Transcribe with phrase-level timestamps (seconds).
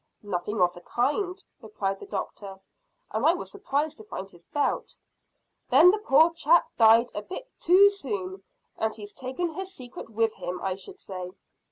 [0.23, 2.59] "Nothing of the kind," replied the doctor,
[3.11, 4.95] "and I was surprised to find his belt."
[5.69, 8.43] "Then the poor chap died a bit too soon,
[8.79, 11.29] and he's taken his secret with him, I should say."